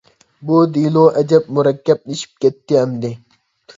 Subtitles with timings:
[0.51, 3.13] بۇ دېلو ئەجەب مۇرەككەپلىشىپ كەتتى ئەمدى.